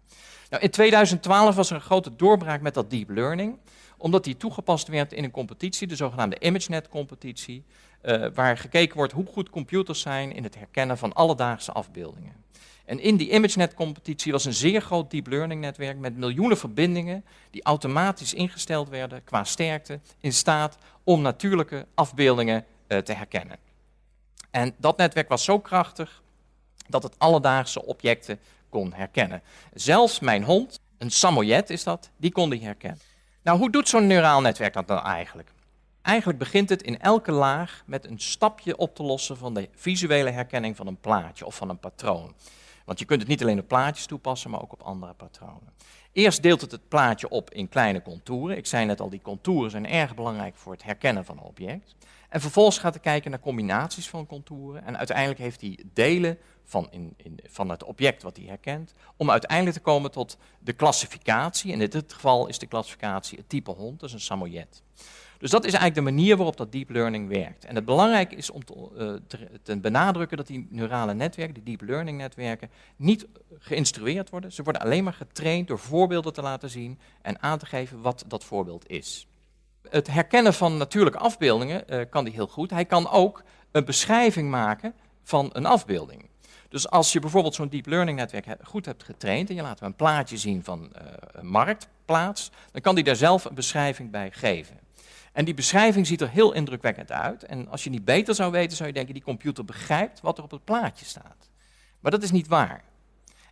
Nou, 0.50 0.62
in 0.62 0.70
2012 0.70 1.55
was 1.55 1.70
er 1.70 1.76
een 1.76 1.82
grote 1.82 2.17
doorbraak 2.17 2.61
met 2.61 2.75
dat 2.75 2.90
deep 2.90 3.08
learning, 3.08 3.58
omdat 3.96 4.25
die 4.25 4.37
toegepast 4.37 4.88
werd 4.88 5.12
in 5.12 5.25
een 5.25 5.31
competitie, 5.31 5.87
de 5.87 5.96
zogenaamde 5.96 6.38
ImageNet-competitie, 6.38 7.64
uh, 8.02 8.26
waar 8.35 8.59
gekeken 8.59 8.97
wordt 8.97 9.12
hoe 9.12 9.26
goed 9.26 9.50
computers 9.50 10.00
zijn 10.00 10.33
in 10.33 10.42
het 10.42 10.54
herkennen 10.54 10.99
van 10.99 11.12
alledaagse 11.12 11.73
afbeeldingen. 11.73 12.44
En 12.90 13.00
in 13.00 13.16
die 13.16 13.30
ImageNet-competitie 13.30 14.32
was 14.32 14.44
een 14.44 14.54
zeer 14.54 14.80
groot 14.80 15.11
deep 15.11 15.26
learning 15.26 15.61
netwerk 15.61 15.99
met 15.99 16.16
miljoenen 16.16 16.56
verbindingen 16.56 17.25
die 17.50 17.62
automatisch 17.62 18.35
ingesteld 18.35 18.88
werden 18.88 19.25
qua 19.25 19.44
sterkte 19.44 20.00
in 20.20 20.32
staat 20.32 20.76
om 21.04 21.23
natuurlijke 21.23 21.87
afbeeldingen 21.94 22.64
uh, 22.88 22.99
te 22.99 23.12
herkennen. 23.12 23.56
En 24.50 24.75
dat 24.78 24.97
netwerk 24.97 25.28
was 25.28 25.44
zo 25.44 25.59
krachtig 25.59 26.23
dat 26.88 27.02
het 27.02 27.18
alledaagse 27.18 27.87
objecten 27.87 28.38
kon 28.68 28.92
herkennen. 28.92 29.42
Zelfs 29.75 30.20
mijn 30.20 30.44
hond, 30.44 30.80
een 30.99 31.11
Samoyed 31.11 31.70
is 31.70 31.85
dat, 31.85 32.11
die 32.16 32.32
kon 32.32 32.50
die 32.50 32.62
herkennen. 32.62 33.00
Nou, 33.42 33.59
hoe 33.59 33.70
doet 33.70 33.88
zo'n 33.88 34.06
neuraal 34.06 34.40
netwerk 34.40 34.73
dat 34.73 34.88
dan 34.88 35.02
eigenlijk? 35.02 35.52
Eigenlijk 36.02 36.38
begint 36.38 36.68
het 36.68 36.82
in 36.82 37.00
elke 37.00 37.32
laag 37.32 37.82
met 37.87 38.06
een 38.06 38.20
stapje 38.20 38.76
op 38.76 38.94
te 38.94 39.02
lossen 39.02 39.37
van 39.37 39.54
de 39.54 39.68
visuele 39.75 40.30
herkenning 40.30 40.76
van 40.76 40.87
een 40.87 41.00
plaatje 41.00 41.47
of 41.47 41.56
van 41.56 41.68
een 41.68 41.78
patroon. 41.78 42.35
Want 42.90 43.02
je 43.02 43.09
kunt 43.09 43.20
het 43.20 43.30
niet 43.30 43.42
alleen 43.42 43.59
op 43.59 43.68
plaatjes 43.68 44.06
toepassen, 44.06 44.50
maar 44.50 44.62
ook 44.62 44.73
op 44.73 44.82
andere 44.82 45.14
patronen. 45.14 45.73
Eerst 46.12 46.42
deelt 46.42 46.61
het 46.61 46.70
het 46.70 46.88
plaatje 46.88 47.28
op 47.28 47.50
in 47.50 47.68
kleine 47.68 48.02
contouren. 48.02 48.56
Ik 48.56 48.66
zei 48.66 48.87
net 48.87 49.00
al, 49.00 49.11
die 49.11 49.20
contouren 49.23 49.70
zijn 49.70 49.87
erg 49.87 50.14
belangrijk 50.14 50.56
voor 50.56 50.73
het 50.73 50.82
herkennen 50.82 51.25
van 51.25 51.37
een 51.37 51.42
object. 51.42 51.97
En 52.28 52.40
vervolgens 52.40 52.78
gaat 52.78 52.94
hij 52.94 53.02
kijken 53.02 53.30
naar 53.30 53.40
combinaties 53.40 54.09
van 54.09 54.26
contouren. 54.26 54.85
En 54.85 54.99
uiteindelijk 54.99 55.38
heeft 55.38 55.61
hij 55.61 55.78
delen 55.92 56.38
van, 56.64 56.88
in, 56.90 57.14
in, 57.16 57.40
van 57.47 57.68
het 57.68 57.85
object 57.85 58.23
wat 58.23 58.37
hij 58.37 58.47
herkent. 58.47 58.94
Om 59.16 59.30
uiteindelijk 59.30 59.76
te 59.76 59.82
komen 59.82 60.11
tot 60.11 60.38
de 60.59 60.73
klassificatie. 60.73 61.73
En 61.73 61.80
in 61.80 61.90
dit 61.90 62.12
geval 62.12 62.47
is 62.47 62.59
de 62.59 62.66
klassificatie 62.66 63.38
het 63.38 63.49
type 63.49 63.70
hond, 63.70 64.00
dus 64.00 64.12
een 64.12 64.20
Samoyed. 64.20 64.82
Dus 65.40 65.50
dat 65.50 65.64
is 65.64 65.73
eigenlijk 65.73 66.06
de 66.06 66.14
manier 66.14 66.37
waarop 66.37 66.56
dat 66.56 66.73
deep 66.73 66.90
learning 66.90 67.28
werkt. 67.28 67.64
En 67.64 67.75
het 67.75 67.85
belangrijke 67.85 68.35
is 68.35 68.50
om 68.50 68.64
te, 68.64 68.75
uh, 68.75 69.12
te, 69.26 69.61
te, 69.62 69.80
benadrukken 69.80 70.37
dat 70.37 70.47
die 70.47 70.66
neurale 70.70 71.14
netwerken, 71.14 71.54
die 71.54 71.76
deep 71.76 71.88
learning 71.88 72.18
netwerken, 72.18 72.70
niet 72.97 73.26
geïnstrueerd 73.59 74.30
worden. 74.30 74.52
Ze 74.52 74.62
worden 74.62 74.82
alleen 74.82 75.04
maar 75.04 75.12
getraind 75.12 75.68
door 75.68 75.78
voorbeelden 75.78 76.32
te 76.32 76.42
laten 76.42 76.70
zien 76.70 76.99
en 77.23 77.42
aan 77.42 77.59
te 77.59 77.66
geven 77.66 78.00
wat 78.00 78.25
dat 78.26 78.44
voorbeeld 78.44 78.88
is. 78.88 79.26
Het 79.88 80.06
herkennen 80.06 80.54
van 80.54 80.76
natuurlijke 80.76 81.18
afbeeldingen 81.18 81.85
uh, 81.88 82.00
kan 82.11 82.25
die 82.25 82.35
heel 82.35 82.49
goed. 82.49 82.70
Hij 82.70 82.85
kan 82.85 83.11
ook 83.11 83.42
een 83.70 83.85
beschrijving 83.85 84.50
maken 84.50 84.94
van 85.23 85.50
een 85.52 85.66
afbeelding. 85.66 86.28
Dus 86.68 86.90
als 86.90 87.12
je 87.12 87.20
bijvoorbeeld 87.20 87.54
zo'n 87.54 87.68
deep 87.68 87.87
learning 87.87 88.18
netwerk 88.18 88.47
goed 88.62 88.87
hebt 88.87 89.02
getraind 89.02 89.49
en 89.49 89.54
je 89.54 89.62
laat 89.62 89.80
hem 89.80 89.88
een 89.88 89.97
plaatje 89.97 90.37
zien 90.37 90.64
van 90.64 90.80
uh, 90.80 91.02
een 91.32 91.47
marktplaats, 91.47 92.50
dan 92.73 92.80
kan 92.80 92.94
die 92.94 93.04
daar 93.04 93.16
zelf 93.16 93.44
een 93.44 93.54
beschrijving 93.54 94.11
bij 94.11 94.30
geven. 94.30 94.78
En 95.40 95.47
die 95.47 95.54
beschrijving 95.54 96.06
ziet 96.06 96.20
er 96.20 96.30
heel 96.30 96.52
indrukwekkend 96.52 97.12
uit. 97.12 97.44
En 97.44 97.68
als 97.68 97.85
je 97.85 97.90
niet 97.90 98.04
beter 98.04 98.35
zou 98.35 98.52
weten, 98.52 98.76
zou 98.76 98.88
je 98.88 98.94
denken, 98.94 99.14
die 99.14 99.23
computer 99.23 99.64
begrijpt 99.64 100.20
wat 100.20 100.38
er 100.38 100.44
op 100.44 100.50
het 100.50 100.64
plaatje 100.64 101.04
staat. 101.04 101.49
Maar 102.00 102.11
dat 102.11 102.23
is 102.23 102.30
niet 102.30 102.49
waar. 102.49 102.85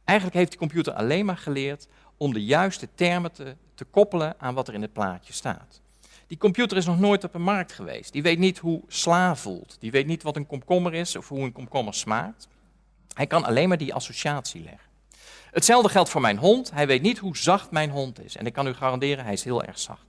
Eigenlijk 0.04 0.38
heeft 0.38 0.50
die 0.50 0.58
computer 0.58 0.92
alleen 0.92 1.24
maar 1.24 1.36
geleerd 1.36 1.88
om 2.16 2.32
de 2.32 2.44
juiste 2.44 2.88
termen 2.94 3.32
te, 3.32 3.56
te 3.74 3.84
koppelen 3.84 4.34
aan 4.38 4.54
wat 4.54 4.68
er 4.68 4.74
in 4.74 4.82
het 4.82 4.92
plaatje 4.92 5.32
staat. 5.32 5.80
Die 6.26 6.38
computer 6.38 6.76
is 6.76 6.86
nog 6.86 6.98
nooit 6.98 7.24
op 7.24 7.34
een 7.34 7.42
markt 7.42 7.72
geweest. 7.72 8.12
Die 8.12 8.22
weet 8.22 8.38
niet 8.38 8.58
hoe 8.58 8.82
sla 8.86 9.36
voelt. 9.36 9.76
Die 9.80 9.90
weet 9.90 10.06
niet 10.06 10.22
wat 10.22 10.36
een 10.36 10.46
komkommer 10.46 10.94
is 10.94 11.16
of 11.16 11.28
hoe 11.28 11.40
een 11.40 11.52
komkommer 11.52 11.94
smaakt. 11.94 12.48
Hij 13.14 13.26
kan 13.26 13.44
alleen 13.44 13.68
maar 13.68 13.78
die 13.78 13.94
associatie 13.94 14.62
leggen. 14.62 14.88
Hetzelfde 15.50 15.88
geldt 15.88 16.10
voor 16.10 16.20
mijn 16.20 16.38
hond. 16.38 16.70
Hij 16.70 16.86
weet 16.86 17.02
niet 17.02 17.18
hoe 17.18 17.36
zacht 17.36 17.70
mijn 17.70 17.90
hond 17.90 18.24
is. 18.24 18.36
En 18.36 18.46
ik 18.46 18.52
kan 18.52 18.66
u 18.66 18.74
garanderen, 18.74 19.24
hij 19.24 19.32
is 19.32 19.44
heel 19.44 19.64
erg 19.64 19.78
zacht. 19.78 20.07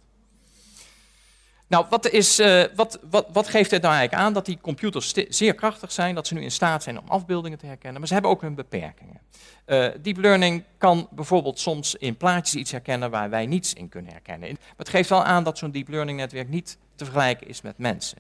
Nou, 1.69 1.85
wat, 1.89 2.09
is, 2.09 2.39
uh, 2.39 2.63
wat, 2.75 2.99
wat, 3.09 3.27
wat 3.31 3.47
geeft 3.47 3.71
het 3.71 3.81
nou 3.81 3.93
eigenlijk 3.93 4.23
aan? 4.23 4.33
Dat 4.33 4.45
die 4.45 4.57
computers 4.61 5.13
zeer 5.27 5.53
krachtig 5.53 5.91
zijn, 5.91 6.15
dat 6.15 6.27
ze 6.27 6.33
nu 6.33 6.41
in 6.41 6.51
staat 6.51 6.83
zijn 6.83 6.99
om 6.99 7.07
afbeeldingen 7.07 7.57
te 7.57 7.65
herkennen, 7.65 7.99
maar 7.99 8.07
ze 8.07 8.13
hebben 8.13 8.31
ook 8.31 8.41
hun 8.41 8.55
beperkingen. 8.55 9.21
Uh, 9.65 9.87
deep 10.01 10.17
learning 10.17 10.63
kan 10.77 11.07
bijvoorbeeld 11.11 11.59
soms 11.59 11.95
in 11.95 12.17
plaatjes 12.17 12.55
iets 12.61 12.71
herkennen 12.71 13.11
waar 13.11 13.29
wij 13.29 13.45
niets 13.45 13.73
in 13.73 13.89
kunnen 13.89 14.11
herkennen. 14.11 14.49
Maar 14.49 14.59
het 14.77 14.89
geeft 14.89 15.09
wel 15.09 15.23
aan 15.23 15.43
dat 15.43 15.57
zo'n 15.57 15.71
deep 15.71 15.87
learning 15.87 16.17
netwerk 16.17 16.49
niet 16.49 16.77
te 16.95 17.03
vergelijken 17.03 17.47
is 17.47 17.61
met 17.61 17.77
mensen. 17.77 18.17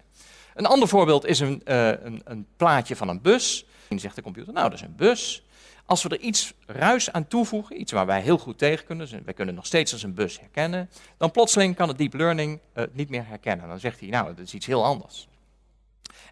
Een 0.55 0.65
ander 0.65 0.87
voorbeeld 0.87 1.25
is 1.25 1.39
een, 1.39 1.61
uh, 1.65 1.87
een, 1.87 2.21
een 2.23 2.47
plaatje 2.57 2.95
van 2.95 3.07
een 3.07 3.21
bus. 3.21 3.65
Dan 3.87 3.99
zegt 3.99 4.15
de 4.15 4.21
computer, 4.21 4.53
nou 4.53 4.69
dat 4.69 4.79
is 4.79 4.85
een 4.85 4.95
bus. 4.95 5.43
Als 5.89 6.03
we 6.03 6.09
er 6.09 6.19
iets 6.19 6.53
ruis 6.65 7.11
aan 7.11 7.27
toevoegen, 7.27 7.79
iets 7.79 7.91
waar 7.91 8.05
wij 8.05 8.21
heel 8.21 8.37
goed 8.37 8.57
tegen 8.57 8.85
kunnen, 8.85 9.09
dus 9.09 9.19
wij 9.25 9.33
kunnen 9.33 9.55
nog 9.55 9.65
steeds 9.65 9.93
als 9.93 10.03
een 10.03 10.13
bus 10.13 10.39
herkennen, 10.39 10.89
dan 11.17 11.31
plotseling 11.31 11.75
kan 11.75 11.87
het 11.87 11.97
deep 11.97 12.13
learning 12.13 12.59
het 12.73 12.89
uh, 12.89 12.95
niet 12.95 13.09
meer 13.09 13.27
herkennen. 13.27 13.67
Dan 13.67 13.79
zegt 13.79 13.99
hij, 13.99 14.09
nou, 14.09 14.27
dat 14.27 14.45
is 14.45 14.53
iets 14.53 14.65
heel 14.65 14.85
anders. 14.85 15.27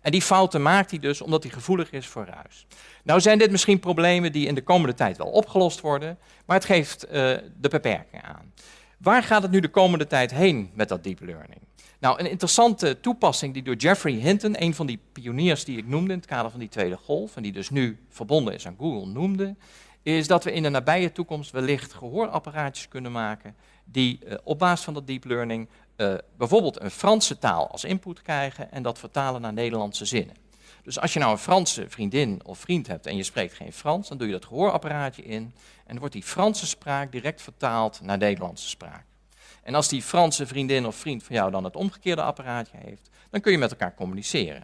En 0.01 0.11
die 0.11 0.21
fouten 0.21 0.61
maakt 0.61 0.89
hij 0.89 0.99
dus 0.99 1.21
omdat 1.21 1.43
hij 1.43 1.51
gevoelig 1.51 1.91
is 1.91 2.07
voor 2.07 2.25
ruis. 2.25 2.67
Nou 3.03 3.21
zijn 3.21 3.37
dit 3.37 3.51
misschien 3.51 3.79
problemen 3.79 4.31
die 4.31 4.47
in 4.47 4.55
de 4.55 4.63
komende 4.63 4.93
tijd 4.93 5.17
wel 5.17 5.29
opgelost 5.29 5.81
worden, 5.81 6.17
maar 6.45 6.55
het 6.55 6.65
geeft 6.65 7.05
uh, 7.05 7.11
de 7.11 7.69
beperkingen 7.69 8.23
aan. 8.23 8.53
Waar 8.98 9.24
gaat 9.24 9.42
het 9.42 9.51
nu 9.51 9.60
de 9.60 9.70
komende 9.70 10.08
tijd 10.08 10.32
heen 10.32 10.72
met 10.74 10.89
dat 10.89 11.04
deep 11.04 11.20
learning? 11.20 11.60
Nou, 12.00 12.20
een 12.20 12.30
interessante 12.30 13.00
toepassing 13.00 13.54
die 13.54 13.63
door 13.63 13.75
Jeffrey 13.75 14.13
Hinton, 14.13 14.62
een 14.63 14.74
van 14.74 14.86
die 14.86 15.00
pioniers 15.12 15.63
die 15.63 15.77
ik 15.77 15.88
noemde 15.88 16.12
in 16.12 16.18
het 16.18 16.27
kader 16.27 16.51
van 16.51 16.60
die 16.60 16.70
tweede 16.70 16.98
golf, 16.98 17.36
en 17.36 17.44
die 17.44 17.51
dus 17.51 17.70
nu 17.70 17.98
verbonden 18.10 18.54
is 18.54 18.68
aan 18.68 18.75
Google, 18.80 19.12
noemde, 19.12 19.56
is 20.04 20.27
dat 20.27 20.44
we 20.44 20.51
in 20.51 20.63
de 20.63 20.70
nabije 20.70 21.12
toekomst 21.12 21.51
wellicht 21.51 21.94
gehoorapparaatjes 21.94 22.88
kunnen 22.88 23.12
maken 23.12 23.56
die 23.86 24.20
uh, 24.25 24.34
op 24.44 24.60
basis 24.60 24.86
van 24.86 24.94
dat 24.94 25.08
deep 25.08 25.25
learning 25.25 25.68
uh, 25.98 26.13
bijvoorbeeld 26.38 26.82
een 26.82 26.92
Franse 26.92 27.39
taal 27.39 27.72
als 27.72 27.84
input 27.84 28.22
krijgen 28.22 28.72
en 28.72 28.84
dat 28.84 29.00
vertalen 29.00 29.42
naar 29.42 29.54
Nederlandse 29.54 30.06
zinnen. 30.06 30.36
Dus 30.88 31.00
als 31.00 31.13
je 31.13 31.20
nou 31.20 31.32
een 31.32 31.38
Franse 31.38 31.86
vriendin 31.89 32.46
of 32.46 32.60
vriend 32.60 32.88
hebt 32.88 33.06
en 33.06 33.15
je 33.15 33.24
spreekt 33.24 33.53
geen 33.53 33.74
Frans, 33.74 34.08
dan 34.08 34.17
doe 34.17 34.27
je 34.27 34.34
dat 34.34 34.46
gehoorapparaatje 34.46 35.24
in 35.24 35.53
en 35.86 36.00
wordt 36.00 36.13
die 36.13 36.24
Franse 36.24 36.67
spraak 36.67 37.12
direct 37.12 37.41
vertaald 37.41 38.01
naar 38.01 38.17
Nederlandse 38.17 38.70
spraak. 38.70 39.06
En 39.63 39.75
als 39.75 39.88
die 39.88 40.01
Franse 40.01 40.48
vriendin 40.48 40.86
of 40.86 40.96
vriend 40.96 41.24
van 41.24 41.36
jou 41.36 41.51
dan 41.51 41.63
het 41.63 41.75
omgekeerde 41.75 42.22
apparaatje 42.22 42.77
heeft, 42.77 43.10
dan 43.29 43.41
kun 43.41 43.51
je 43.51 43.58
met 43.58 43.72
elkaar 43.72 43.96
communiceren. 43.96 44.63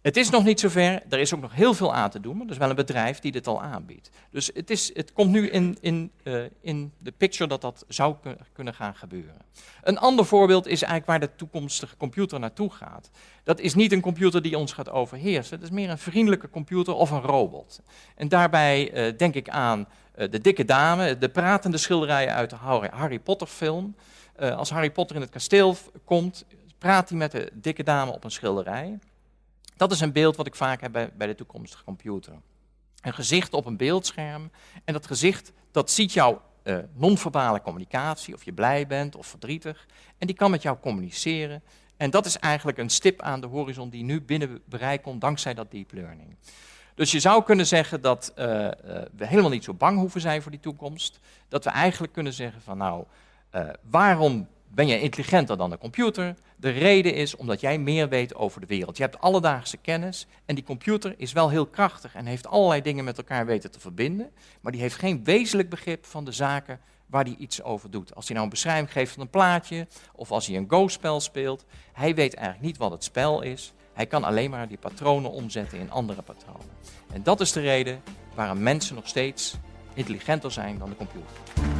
Het 0.00 0.16
is 0.16 0.30
nog 0.30 0.44
niet 0.44 0.60
zover, 0.60 1.02
er 1.08 1.18
is 1.18 1.34
ook 1.34 1.40
nog 1.40 1.54
heel 1.54 1.74
veel 1.74 1.94
aan 1.94 2.10
te 2.10 2.20
doen, 2.20 2.36
maar 2.36 2.46
er 2.46 2.52
is 2.52 2.58
wel 2.58 2.70
een 2.70 2.76
bedrijf 2.76 3.18
die 3.18 3.32
dit 3.32 3.46
al 3.46 3.62
aanbiedt. 3.62 4.10
Dus 4.30 4.50
het, 4.54 4.70
is, 4.70 4.94
het 4.94 5.12
komt 5.12 5.30
nu 5.30 5.48
in, 5.48 5.76
in, 5.80 6.12
uh, 6.22 6.42
in 6.60 6.92
de 6.98 7.12
picture 7.12 7.48
dat 7.48 7.60
dat 7.60 7.84
zou 7.88 8.16
kunnen 8.52 8.74
gaan 8.74 8.94
gebeuren. 8.94 9.36
Een 9.82 9.98
ander 9.98 10.24
voorbeeld 10.24 10.66
is 10.66 10.82
eigenlijk 10.82 11.06
waar 11.06 11.20
de 11.20 11.36
toekomstige 11.36 11.96
computer 11.96 12.40
naartoe 12.40 12.70
gaat. 12.70 13.10
Dat 13.44 13.60
is 13.60 13.74
niet 13.74 13.92
een 13.92 14.00
computer 14.00 14.42
die 14.42 14.58
ons 14.58 14.72
gaat 14.72 14.90
overheersen, 14.90 15.54
het 15.54 15.64
is 15.64 15.70
meer 15.70 15.90
een 15.90 15.98
vriendelijke 15.98 16.50
computer 16.50 16.94
of 16.94 17.10
een 17.10 17.22
robot. 17.22 17.80
En 18.16 18.28
daarbij 18.28 19.08
uh, 19.08 19.18
denk 19.18 19.34
ik 19.34 19.48
aan 19.48 19.78
uh, 19.78 20.30
de 20.30 20.40
dikke 20.40 20.64
dame, 20.64 21.18
de 21.18 21.28
pratende 21.28 21.78
schilderijen 21.78 22.34
uit 22.34 22.50
de 22.50 22.56
Harry 22.90 23.18
Potter 23.18 23.46
film. 23.46 23.94
Als 24.36 24.70
Harry 24.70 24.90
Potter 24.90 25.16
in 25.16 25.22
het 25.22 25.30
kasteel 25.30 25.76
komt, 26.04 26.44
praat 26.78 27.08
hij 27.08 27.18
met 27.18 27.30
de 27.30 27.50
dikke 27.54 27.82
dame 27.82 28.12
op 28.12 28.24
een 28.24 28.30
schilderij. 28.30 28.98
Dat 29.80 29.92
is 29.92 30.00
een 30.00 30.12
beeld 30.12 30.36
wat 30.36 30.46
ik 30.46 30.54
vaak 30.54 30.80
heb 30.80 31.10
bij, 31.16 31.26
de 31.26 31.34
toekomstige 31.34 31.84
computer. 31.84 32.32
Een 33.00 33.14
gezicht 33.14 33.54
op 33.54 33.66
een 33.66 33.76
beeldscherm. 33.76 34.50
En 34.84 34.92
dat 34.92 35.06
gezicht, 35.06 35.52
dat 35.70 35.90
ziet 35.90 36.12
jouw 36.12 36.42
uh, 36.64 36.78
non-verbale 36.94 37.60
communicatie, 37.60 38.34
of 38.34 38.44
je 38.44 38.52
blij 38.52 38.86
bent 38.86 39.16
of 39.16 39.26
verdrietig. 39.26 39.86
En 40.18 40.26
die 40.26 40.36
kan 40.36 40.50
met 40.50 40.62
jou 40.62 40.78
communiceren. 40.80 41.62
En 41.96 42.10
dat 42.10 42.26
is 42.26 42.38
eigenlijk 42.38 42.78
een 42.78 42.90
stip 42.90 43.22
aan 43.22 43.40
de 43.40 43.46
horizon 43.46 43.90
die 43.90 44.04
nu 44.04 44.22
binnen 44.22 44.62
bereik 44.64 45.02
komt 45.02 45.20
dankzij 45.20 45.54
dat 45.54 45.70
deep 45.70 45.92
learning. 45.92 46.36
Dus 46.94 47.10
je 47.10 47.20
zou 47.20 47.42
kunnen 47.42 47.66
zeggen 47.66 48.00
dat 48.00 48.32
uh, 48.36 48.44
uh, 48.46 48.70
we 49.16 49.26
helemaal 49.26 49.50
niet 49.50 49.64
zo 49.64 49.74
bang 49.74 49.98
hoeven 49.98 50.20
zijn 50.20 50.42
voor 50.42 50.50
die 50.50 50.60
toekomst. 50.60 51.20
Dat 51.48 51.64
we 51.64 51.70
eigenlijk 51.70 52.12
kunnen 52.12 52.32
zeggen 52.32 52.62
van 52.62 52.78
nou, 52.78 53.04
waarom 53.82 54.48
ben 54.72 54.86
je 54.86 55.00
intelligenter 55.00 55.56
dan 55.56 55.70
de 55.70 55.78
computer? 55.78 56.34
De 56.56 56.70
reden 56.70 57.14
is 57.14 57.36
omdat 57.36 57.60
jij 57.60 57.78
meer 57.78 58.08
weet 58.08 58.34
over 58.34 58.60
de 58.60 58.66
wereld. 58.66 58.96
Je 58.96 59.02
hebt 59.02 59.20
alledaagse 59.20 59.76
kennis 59.76 60.26
en 60.44 60.54
die 60.54 60.64
computer 60.64 61.14
is 61.16 61.32
wel 61.32 61.48
heel 61.48 61.66
krachtig 61.66 62.14
en 62.14 62.26
heeft 62.26 62.46
allerlei 62.46 62.82
dingen 62.82 63.04
met 63.04 63.18
elkaar 63.18 63.46
weten 63.46 63.70
te 63.70 63.80
verbinden, 63.80 64.30
maar 64.60 64.72
die 64.72 64.80
heeft 64.80 64.96
geen 64.96 65.24
wezenlijk 65.24 65.68
begrip 65.68 66.06
van 66.06 66.24
de 66.24 66.32
zaken 66.32 66.80
waar 67.06 67.24
hij 67.24 67.34
iets 67.38 67.62
over 67.62 67.90
doet. 67.90 68.14
Als 68.14 68.24
hij 68.24 68.34
nou 68.34 68.44
een 68.46 68.52
beschrijving 68.52 68.92
geeft 68.92 69.12
van 69.12 69.22
een 69.22 69.30
plaatje 69.30 69.86
of 70.14 70.30
als 70.30 70.46
hij 70.46 70.56
een 70.56 70.68
Go-spel 70.68 71.20
speelt, 71.20 71.64
hij 71.92 72.14
weet 72.14 72.34
eigenlijk 72.34 72.66
niet 72.66 72.76
wat 72.76 72.90
het 72.90 73.04
spel 73.04 73.42
is. 73.42 73.72
Hij 73.92 74.06
kan 74.06 74.24
alleen 74.24 74.50
maar 74.50 74.68
die 74.68 74.78
patronen 74.78 75.30
omzetten 75.30 75.78
in 75.78 75.90
andere 75.90 76.22
patronen. 76.22 76.66
En 77.12 77.22
dat 77.22 77.40
is 77.40 77.52
de 77.52 77.60
reden 77.60 78.02
waarom 78.34 78.62
mensen 78.62 78.94
nog 78.94 79.08
steeds 79.08 79.54
intelligenter 79.94 80.52
zijn 80.52 80.78
dan 80.78 80.88
de 80.88 80.96
computer. 80.96 81.79